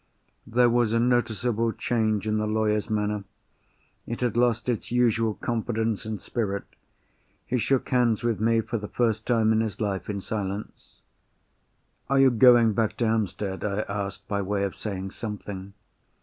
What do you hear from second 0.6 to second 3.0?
was a noticeable change in the lawyer's